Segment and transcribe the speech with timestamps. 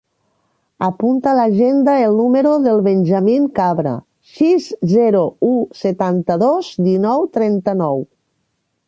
[0.85, 3.93] Apunta a l'agenda el número del Benjamín Cabra:
[4.39, 8.03] sis, zero, u, setanta-dos, dinou, trenta-nou.